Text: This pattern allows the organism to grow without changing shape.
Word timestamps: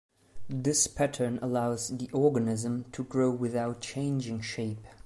This 0.49 0.87
pattern 0.87 1.37
allows 1.43 1.89
the 1.89 2.09
organism 2.11 2.85
to 2.91 3.03
grow 3.03 3.29
without 3.29 3.81
changing 3.81 4.41
shape. 4.41 4.79